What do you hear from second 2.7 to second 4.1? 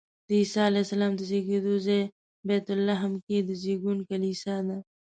لحم کې د زېږون